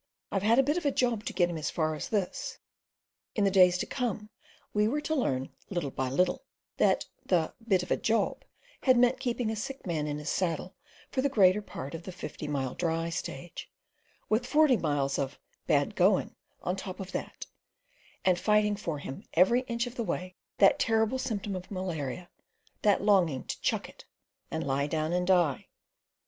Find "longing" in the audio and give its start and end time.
23.03-23.43